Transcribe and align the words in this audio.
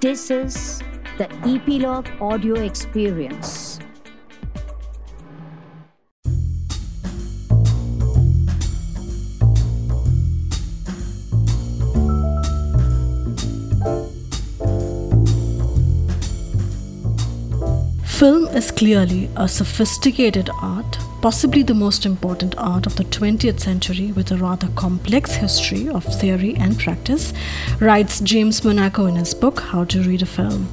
This 0.00 0.30
is 0.30 0.80
the 1.18 1.30
Epilogue 1.44 2.08
Audio 2.22 2.54
Experience. 2.54 3.78
Film 18.06 18.48
is 18.56 18.70
clearly 18.70 19.28
a 19.36 19.46
sophisticated 19.46 20.48
art, 20.62 20.98
possibly 21.20 21.62
the 21.62 21.74
most 21.74 22.06
important 22.06 22.54
art 22.56 22.86
of 22.86 22.96
the 22.96 23.04
20th 23.04 23.60
century 23.60 24.12
with 24.12 24.30
a 24.30 24.36
rather 24.36 24.68
complex 24.68 25.34
history 25.34 25.88
of 25.88 26.04
theory 26.04 26.54
and 26.56 26.78
practice, 26.78 27.32
writes 27.78 28.20
James 28.20 28.64
Monaco 28.64 29.06
in 29.06 29.16
his 29.16 29.34
book 29.34 29.60
How 29.60 29.84
to 29.84 30.02
Read 30.02 30.22
a 30.22 30.26
Film. 30.26 30.68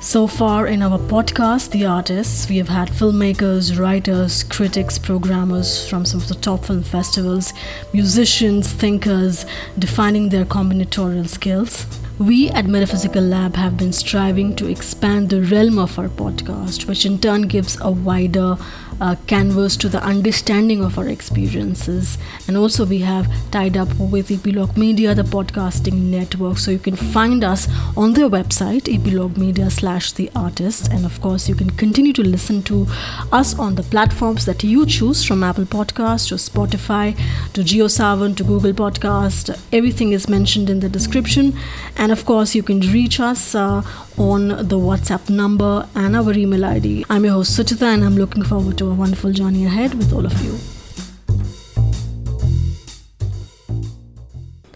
So 0.00 0.28
far 0.28 0.68
in 0.68 0.82
our 0.82 0.98
podcast, 0.98 1.70
The 1.70 1.86
Artists, 1.86 2.48
we 2.48 2.58
have 2.58 2.68
had 2.68 2.88
filmmakers, 2.90 3.76
writers, 3.76 4.44
critics, 4.44 4.98
programmers 4.98 5.88
from 5.88 6.04
some 6.04 6.20
of 6.20 6.28
the 6.28 6.36
top 6.36 6.66
film 6.66 6.84
festivals, 6.84 7.52
musicians, 7.92 8.70
thinkers, 8.72 9.44
defining 9.76 10.28
their 10.28 10.44
combinatorial 10.44 11.28
skills. 11.28 11.86
We 12.18 12.50
at 12.50 12.66
Metaphysical 12.66 13.22
Lab 13.22 13.56
have 13.56 13.76
been 13.76 13.92
striving 13.92 14.54
to 14.56 14.68
expand 14.68 15.28
the 15.28 15.42
realm 15.42 15.78
of 15.78 15.98
our 15.98 16.08
podcast, 16.08 16.86
which 16.86 17.04
in 17.04 17.18
turn 17.18 17.42
gives 17.42 17.76
a 17.80 17.90
wider 17.90 18.56
uh, 19.00 19.16
canvas 19.26 19.76
to 19.78 19.88
the 19.88 20.02
understanding 20.02 20.82
of 20.82 20.98
our 20.98 21.08
experiences. 21.08 22.18
And 22.48 22.56
also, 22.56 22.86
we 22.86 22.98
have 22.98 23.26
tied 23.50 23.76
up 23.76 23.88
with 23.98 24.30
Epilogue 24.30 24.76
Media, 24.76 25.14
the 25.14 25.22
podcasting 25.22 25.94
network. 25.94 26.58
So 26.58 26.70
you 26.70 26.78
can 26.78 26.96
find 26.96 27.44
us 27.44 27.68
on 27.96 28.12
their 28.14 28.28
website, 28.28 28.92
Epilogue 28.92 29.36
Media 29.36 29.70
slash 29.70 30.12
the 30.12 30.30
artist. 30.34 30.90
And 30.92 31.04
of 31.04 31.20
course, 31.20 31.48
you 31.48 31.54
can 31.54 31.70
continue 31.70 32.12
to 32.14 32.22
listen 32.22 32.62
to 32.64 32.86
us 33.32 33.58
on 33.58 33.74
the 33.74 33.82
platforms 33.82 34.44
that 34.46 34.62
you 34.64 34.86
choose 34.86 35.24
from 35.24 35.42
Apple 35.42 35.64
Podcast 35.64 36.28
to 36.28 36.34
Spotify 36.36 37.16
to 37.52 37.62
JioSaavn 37.62 38.36
to 38.36 38.44
Google 38.44 38.72
Podcast. 38.72 39.58
Everything 39.72 40.12
is 40.12 40.28
mentioned 40.28 40.70
in 40.70 40.80
the 40.80 40.88
description. 40.88 41.56
And 41.96 42.12
of 42.12 42.24
course, 42.24 42.54
you 42.54 42.62
can 42.62 42.80
reach 42.80 43.20
us 43.20 43.54
uh, 43.54 43.82
on 44.18 44.48
the 44.48 44.78
WhatsApp 44.78 45.28
number 45.28 45.86
and 45.94 46.16
our 46.16 46.32
email 46.32 46.64
ID. 46.64 47.04
I'm 47.10 47.24
your 47.24 47.34
host 47.34 47.58
Suchita, 47.58 47.82
and 47.82 48.04
I'm 48.04 48.16
looking 48.16 48.42
forward 48.42 48.78
to 48.78 48.85
a 48.90 48.94
wonderful 48.94 49.32
journey 49.32 49.64
ahead 49.66 49.94
with 49.94 50.12
all 50.12 50.24
of 50.24 50.42
you. 50.42 50.56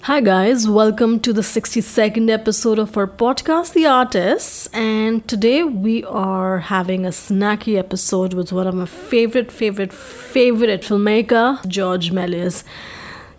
Hi, 0.02 0.20
guys, 0.20 0.68
welcome 0.68 1.20
to 1.20 1.32
the 1.32 1.42
62nd 1.42 2.30
episode 2.30 2.80
of 2.80 2.96
our 2.96 3.06
podcast, 3.06 3.74
The 3.74 3.86
Artists. 3.86 4.66
And 4.72 5.26
today 5.28 5.62
we 5.62 6.02
are 6.04 6.58
having 6.58 7.06
a 7.06 7.10
snacky 7.10 7.78
episode 7.78 8.34
with 8.34 8.52
one 8.52 8.66
of 8.66 8.74
my 8.74 8.86
favorite, 8.86 9.52
favorite, 9.52 9.92
favorite 9.92 10.82
filmmaker, 10.82 11.64
George 11.68 12.10
Méliès. 12.10 12.64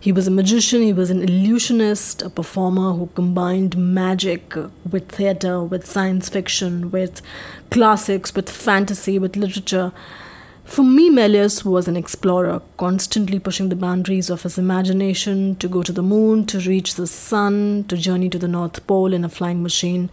He 0.00 0.12
was 0.12 0.26
a 0.26 0.30
magician, 0.30 0.82
he 0.82 0.92
was 0.92 1.10
an 1.10 1.22
illusionist, 1.22 2.22
a 2.22 2.30
performer 2.30 2.92
who 2.92 3.08
combined 3.14 3.76
magic 3.76 4.54
with 4.90 5.08
theater, 5.10 5.62
with 5.62 5.86
science 5.86 6.28
fiction, 6.28 6.90
with 6.90 7.20
classics, 7.70 8.34
with 8.34 8.48
fantasy, 8.48 9.18
with 9.18 9.36
literature. 9.36 9.92
For 10.72 10.82
me, 10.82 11.10
Méliès 11.10 11.66
was 11.66 11.86
an 11.86 11.98
explorer, 11.98 12.62
constantly 12.78 13.38
pushing 13.38 13.68
the 13.68 13.76
boundaries 13.76 14.30
of 14.30 14.42
his 14.42 14.56
imagination 14.56 15.54
to 15.56 15.68
go 15.68 15.82
to 15.82 15.92
the 15.92 16.02
moon, 16.02 16.46
to 16.46 16.60
reach 16.60 16.94
the 16.94 17.06
sun, 17.06 17.84
to 17.88 17.96
journey 17.98 18.30
to 18.30 18.38
the 18.38 18.48
North 18.48 18.86
Pole 18.86 19.12
in 19.12 19.22
a 19.22 19.28
flying 19.28 19.62
machine. 19.62 20.08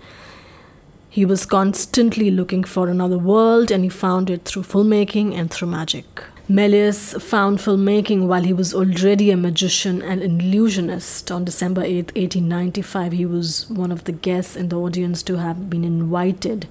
He 1.11 1.25
was 1.25 1.45
constantly 1.45 2.29
looking 2.29 2.63
for 2.63 2.87
another 2.87 3.17
world 3.17 3.71
and 3.71 3.83
he 3.83 3.89
found 3.89 4.29
it 4.29 4.45
through 4.45 4.63
filmmaking 4.63 5.33
and 5.33 5.49
through 5.49 5.69
magic. 5.69 6.23
Méliès 6.47 7.19
found 7.21 7.59
filmmaking 7.59 8.27
while 8.27 8.43
he 8.43 8.53
was 8.53 8.73
already 8.73 9.29
a 9.29 9.37
magician 9.37 10.01
and 10.01 10.21
illusionist. 10.23 11.31
On 11.31 11.43
December 11.45 11.83
8, 11.83 12.15
1895, 12.15 13.11
he 13.11 13.25
was 13.25 13.69
one 13.69 13.91
of 13.91 14.03
the 14.05 14.11
guests 14.11 14.55
in 14.55 14.69
the 14.69 14.79
audience 14.79 15.21
to 15.23 15.37
have 15.37 15.69
been 15.69 15.83
invited 15.83 16.67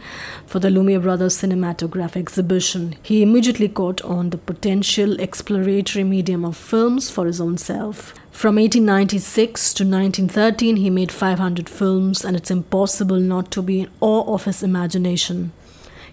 for 0.46 0.58
the 0.58 0.70
Lumiere 0.70 1.00
Brothers 1.00 1.40
cinematograph 1.40 2.16
exhibition. 2.16 2.96
He 3.02 3.22
immediately 3.22 3.68
caught 3.68 4.00
on 4.02 4.30
the 4.30 4.38
potential 4.38 5.18
exploratory 5.20 6.04
medium 6.04 6.44
of 6.44 6.56
films 6.56 7.08
for 7.08 7.26
his 7.26 7.40
own 7.40 7.56
self. 7.56 8.14
From 8.38 8.54
1896 8.54 9.75
to 9.75 9.82
1913, 9.82 10.76
he 10.76 10.91
made 10.91 11.10
500 11.10 11.69
films, 11.69 12.25
and 12.25 12.37
it's 12.37 12.53
impossible 12.53 13.19
not 13.19 13.50
to 13.50 13.62
be 13.62 13.81
in 13.81 13.91
awe 14.00 14.32
of 14.32 14.44
his 14.44 14.62
imagination 14.62 15.50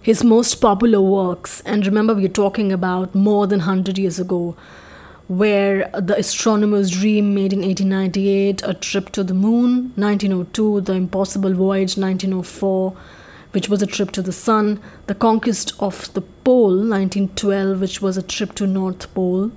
his 0.01 0.23
most 0.23 0.55
popular 0.55 1.01
works. 1.01 1.61
And 1.67 1.85
remember, 1.85 2.15
we're 2.15 2.27
talking 2.27 2.71
about 2.71 3.13
more 3.13 3.45
than 3.45 3.59
100 3.59 3.99
years 3.99 4.19
ago, 4.19 4.55
where 5.27 5.87
The 5.93 6.17
Astronomer's 6.17 6.89
Dream, 6.89 7.35
made 7.35 7.53
in 7.53 7.61
1898, 7.61 8.63
A 8.63 8.73
Trip 8.73 9.11
to 9.11 9.23
the 9.23 9.35
Moon, 9.35 9.93
1902, 9.95 10.81
The 10.81 10.93
Impossible 10.93 11.53
Voyage, 11.53 11.95
1904, 11.95 12.97
which 13.51 13.69
was 13.69 13.83
a 13.83 13.87
trip 13.87 14.09
to 14.13 14.23
the 14.23 14.31
sun, 14.31 14.79
The 15.05 15.13
Conquest 15.13 15.73
of 15.79 16.11
the 16.13 16.21
Pole, 16.21 16.75
1912, 16.75 17.79
which 17.79 18.01
was 18.01 18.17
a 18.17 18.23
trip 18.23 18.55
to 18.55 18.65
North 18.65 19.13
Pole, 19.13 19.51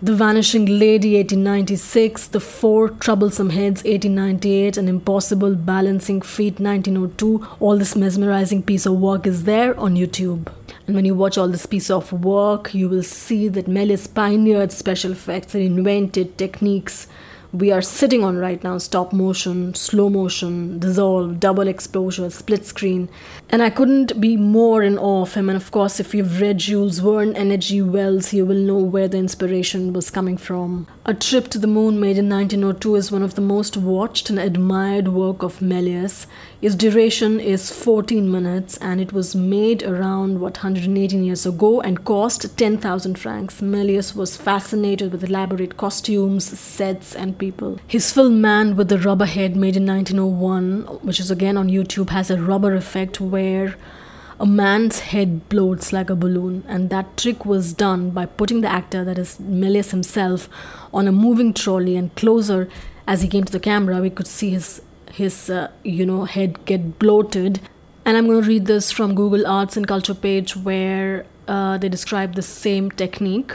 the 0.00 0.14
Vanishing 0.14 0.64
Lady 0.64 1.16
1896, 1.16 2.28
The 2.28 2.38
Four 2.38 2.90
Troublesome 2.90 3.50
Heads 3.50 3.82
1898, 3.82 4.76
An 4.76 4.86
Impossible 4.86 5.56
Balancing 5.56 6.22
Feat 6.22 6.60
1902. 6.60 7.44
All 7.58 7.76
this 7.76 7.96
mesmerizing 7.96 8.62
piece 8.62 8.86
of 8.86 9.00
work 9.00 9.26
is 9.26 9.42
there 9.42 9.78
on 9.78 9.96
YouTube. 9.96 10.52
And 10.86 10.94
when 10.94 11.04
you 11.04 11.16
watch 11.16 11.36
all 11.36 11.48
this 11.48 11.66
piece 11.66 11.90
of 11.90 12.12
work, 12.12 12.72
you 12.74 12.88
will 12.88 13.02
see 13.02 13.48
that 13.48 13.66
Méliès 13.66 14.12
pioneered 14.14 14.70
special 14.70 15.10
effects 15.10 15.56
and 15.56 15.64
invented 15.64 16.38
techniques 16.38 17.08
we 17.52 17.72
are 17.72 17.80
sitting 17.80 18.22
on 18.22 18.36
right 18.36 18.62
now 18.62 18.76
stop 18.78 19.12
motion, 19.12 19.74
slow 19.74 20.10
motion, 20.10 20.78
dissolve, 20.78 21.40
double 21.40 21.66
exposure, 21.66 22.28
split 22.30 22.66
screen. 22.66 23.08
And 23.48 23.62
I 23.62 23.70
couldn't 23.70 24.20
be 24.20 24.36
more 24.36 24.82
in 24.82 24.98
awe 24.98 25.22
of 25.22 25.34
him. 25.34 25.48
And 25.48 25.56
of 25.56 25.70
course, 25.70 25.98
if 25.98 26.14
you've 26.14 26.40
read 26.40 26.58
Jules 26.58 26.98
Verne 26.98 27.34
H.G. 27.34 27.82
Wells, 27.82 28.34
you 28.34 28.44
will 28.44 28.56
know 28.58 28.78
where 28.78 29.08
the 29.08 29.18
inspiration 29.18 29.92
was 29.92 30.10
coming 30.10 30.36
from. 30.36 30.86
A 31.08 31.14
Trip 31.14 31.48
to 31.48 31.58
the 31.58 31.66
Moon, 31.66 31.98
made 31.98 32.18
in 32.18 32.28
1902, 32.28 32.94
is 32.96 33.10
one 33.10 33.22
of 33.22 33.34
the 33.34 33.40
most 33.40 33.78
watched 33.78 34.28
and 34.28 34.38
admired 34.38 35.08
work 35.08 35.42
of 35.42 35.60
Méliès. 35.60 36.26
Its 36.60 36.74
duration 36.74 37.40
is 37.40 37.72
14 37.72 38.30
minutes 38.30 38.76
and 38.76 39.00
it 39.00 39.10
was 39.10 39.34
made 39.34 39.82
around, 39.84 40.38
what, 40.38 40.58
118 40.58 41.24
years 41.24 41.46
ago 41.46 41.80
and 41.80 42.04
cost 42.04 42.58
10,000 42.58 43.18
francs. 43.18 43.62
Méliès 43.62 44.14
was 44.14 44.36
fascinated 44.36 45.10
with 45.10 45.24
elaborate 45.24 45.78
costumes, 45.78 46.44
sets, 46.44 47.16
and 47.16 47.38
people. 47.38 47.78
His 47.86 48.12
film 48.12 48.42
Man 48.42 48.76
with 48.76 48.90
the 48.90 48.98
Rubber 48.98 49.24
Head, 49.24 49.56
made 49.56 49.78
in 49.78 49.86
1901, 49.86 50.98
which 51.00 51.20
is 51.20 51.30
again 51.30 51.56
on 51.56 51.70
YouTube, 51.70 52.10
has 52.10 52.30
a 52.30 52.36
rubber 52.36 52.74
effect 52.74 53.18
where 53.18 53.76
a 54.40 54.46
man's 54.46 55.00
head 55.00 55.40
floats 55.50 55.92
like 55.92 56.10
a 56.10 56.16
balloon, 56.16 56.64
and 56.68 56.90
that 56.90 57.16
trick 57.16 57.44
was 57.44 57.72
done 57.72 58.10
by 58.10 58.26
putting 58.26 58.60
the 58.60 58.68
actor, 58.68 59.04
that 59.04 59.18
is 59.18 59.38
Méliès 59.38 59.90
himself, 59.90 60.48
on 60.92 61.08
a 61.08 61.12
moving 61.12 61.52
trolley. 61.52 61.96
And 61.96 62.14
closer, 62.14 62.68
as 63.06 63.22
he 63.22 63.28
came 63.28 63.44
to 63.44 63.52
the 63.52 63.60
camera, 63.60 64.00
we 64.00 64.10
could 64.10 64.28
see 64.28 64.50
his 64.50 64.82
his 65.10 65.50
uh, 65.50 65.70
you 65.82 66.06
know 66.06 66.24
head 66.24 66.64
get 66.66 66.98
bloated. 66.98 67.60
And 68.04 68.16
I'm 68.16 68.26
going 68.26 68.42
to 68.42 68.48
read 68.48 68.66
this 68.66 68.90
from 68.90 69.14
Google 69.14 69.46
Arts 69.46 69.76
and 69.76 69.86
Culture 69.86 70.14
page 70.14 70.56
where 70.56 71.26
uh, 71.46 71.76
they 71.78 71.88
describe 71.88 72.34
the 72.34 72.42
same 72.42 72.90
technique. 72.90 73.52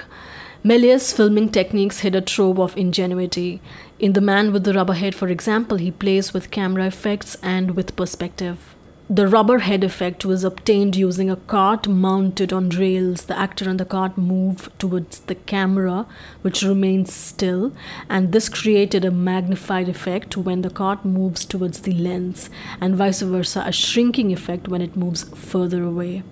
Méliès' 0.63 1.13
filming 1.13 1.49
techniques 1.49 1.99
hid 2.01 2.15
a 2.15 2.21
trove 2.21 2.59
of 2.59 2.77
ingenuity. 2.77 3.61
In 3.99 4.13
The 4.13 4.21
Man 4.21 4.53
with 4.53 4.63
the 4.63 4.73
Rubber 4.73 4.93
Head, 4.93 5.15
for 5.15 5.27
example, 5.27 5.77
he 5.77 5.91
plays 5.91 6.33
with 6.33 6.51
camera 6.51 6.85
effects 6.85 7.35
and 7.41 7.75
with 7.75 7.95
perspective. 7.95 8.75
The 9.09 9.27
rubber 9.27 9.59
head 9.59 9.83
effect 9.83 10.23
was 10.23 10.45
obtained 10.45 10.95
using 10.95 11.29
a 11.29 11.35
cart 11.35 11.89
mounted 11.89 12.53
on 12.53 12.69
rails. 12.69 13.25
The 13.25 13.37
actor 13.37 13.69
and 13.69 13.77
the 13.77 13.85
cart 13.85 14.17
move 14.17 14.69
towards 14.79 15.19
the 15.19 15.35
camera, 15.35 16.05
which 16.41 16.63
remains 16.63 17.13
still, 17.13 17.73
and 18.09 18.31
this 18.31 18.47
created 18.47 19.03
a 19.03 19.11
magnified 19.11 19.89
effect 19.89 20.37
when 20.37 20.61
the 20.61 20.69
cart 20.69 21.03
moves 21.03 21.43
towards 21.43 21.81
the 21.81 21.93
lens, 21.93 22.49
and 22.79 22.95
vice 22.95 23.21
versa, 23.21 23.65
a 23.67 23.73
shrinking 23.73 24.31
effect 24.31 24.69
when 24.69 24.81
it 24.81 24.95
moves 24.95 25.23
further 25.35 25.83
away. 25.83 26.23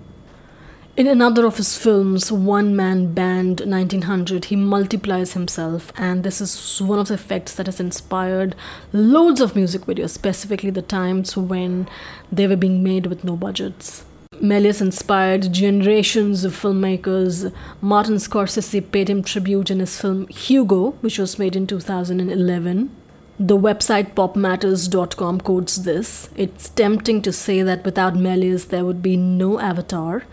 In 0.94 1.06
another 1.06 1.46
of 1.46 1.56
his 1.56 1.74
films, 1.78 2.30
One 2.30 2.76
Man 2.76 3.14
Band 3.14 3.60
1900, 3.60 4.44
he 4.46 4.56
multiplies 4.56 5.32
himself, 5.32 5.90
and 5.96 6.22
this 6.22 6.38
is 6.38 6.82
one 6.82 6.98
of 6.98 7.08
the 7.08 7.14
effects 7.14 7.54
that 7.54 7.64
has 7.64 7.80
inspired 7.80 8.54
loads 8.92 9.40
of 9.40 9.56
music 9.56 9.86
videos, 9.86 10.10
specifically 10.10 10.68
the 10.68 10.82
times 10.82 11.34
when 11.34 11.88
they 12.30 12.46
were 12.46 12.56
being 12.56 12.82
made 12.82 13.06
with 13.06 13.24
no 13.24 13.36
budgets. 13.36 14.04
Méliès 14.34 14.82
inspired 14.82 15.50
generations 15.50 16.44
of 16.44 16.52
filmmakers. 16.52 17.50
Martin 17.80 18.16
Scorsese 18.16 18.92
paid 18.92 19.08
him 19.08 19.22
tribute 19.22 19.70
in 19.70 19.80
his 19.80 19.98
film 19.98 20.28
Hugo, 20.28 20.90
which 21.00 21.18
was 21.18 21.38
made 21.38 21.56
in 21.56 21.66
2011. 21.66 22.94
The 23.38 23.56
website 23.56 24.12
popmatters.com 24.12 25.40
quotes 25.40 25.76
this. 25.76 26.28
It's 26.36 26.68
tempting 26.68 27.22
to 27.22 27.32
say 27.32 27.62
that 27.62 27.82
without 27.82 28.12
Méliès 28.12 28.68
there 28.68 28.84
would 28.84 29.02
be 29.02 29.16
no 29.16 29.58
Avatar, 29.58 30.24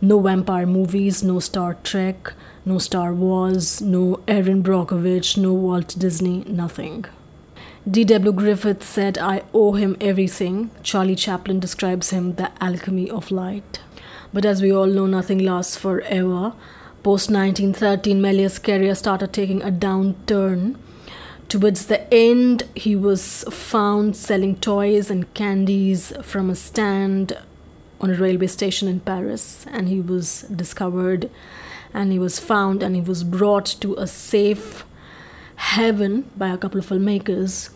no 0.00 0.20
vampire 0.20 0.66
movies, 0.66 1.22
no 1.22 1.40
Star 1.40 1.74
Trek, 1.82 2.32
no 2.64 2.78
Star 2.78 3.14
Wars, 3.14 3.80
no 3.80 4.20
Erin 4.26 4.62
Brockovich, 4.62 5.36
no 5.36 5.52
Walt 5.52 5.94
Disney, 5.98 6.44
nothing. 6.46 7.04
D.W. 7.88 8.32
Griffith 8.32 8.82
said, 8.82 9.16
I 9.16 9.44
owe 9.54 9.72
him 9.74 9.96
everything. 10.00 10.70
Charlie 10.82 11.14
Chaplin 11.14 11.60
describes 11.60 12.10
him 12.10 12.34
the 12.34 12.50
alchemy 12.60 13.08
of 13.08 13.30
light. 13.30 13.80
But 14.32 14.44
as 14.44 14.60
we 14.60 14.72
all 14.72 14.86
know, 14.86 15.06
nothing 15.06 15.38
lasts 15.38 15.76
forever. 15.76 16.52
Post 17.04 17.30
1913, 17.30 18.20
Méliès' 18.20 18.60
career 18.60 18.96
started 18.96 19.32
taking 19.32 19.62
a 19.62 19.70
downturn. 19.70 20.76
Towards 21.48 21.86
the 21.86 22.12
end, 22.12 22.64
he 22.74 22.96
was 22.96 23.44
found 23.50 24.16
selling 24.16 24.56
toys 24.56 25.08
and 25.08 25.32
candies 25.32 26.12
from 26.22 26.50
a 26.50 26.56
stand 26.56 27.38
on 28.00 28.10
a 28.10 28.14
railway 28.14 28.46
station 28.46 28.88
in 28.88 29.00
Paris, 29.00 29.66
and 29.70 29.88
he 29.88 30.00
was 30.00 30.42
discovered 30.42 31.30
and 31.94 32.12
he 32.12 32.18
was 32.18 32.38
found 32.38 32.82
and 32.82 32.94
he 32.94 33.00
was 33.00 33.24
brought 33.24 33.66
to 33.80 33.94
a 33.94 34.06
safe 34.06 34.84
heaven 35.56 36.30
by 36.36 36.48
a 36.48 36.58
couple 36.58 36.78
of 36.78 36.86
filmmakers 36.86 37.70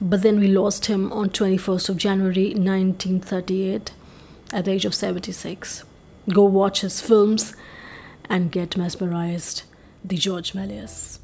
but 0.00 0.22
then 0.22 0.40
we 0.40 0.48
lost 0.48 0.86
him 0.86 1.12
on 1.12 1.30
21st 1.30 1.88
of 1.88 1.96
January 1.96 2.48
1938 2.48 3.92
at 4.52 4.64
the 4.64 4.70
age 4.72 4.84
of 4.84 4.94
76. 4.94 5.84
Go 6.28 6.44
watch 6.44 6.80
his 6.80 7.00
films 7.00 7.54
and 8.28 8.50
get 8.50 8.76
mesmerized. 8.76 9.62
The 10.04 10.16
George 10.16 10.52
Méliès. 10.52 11.18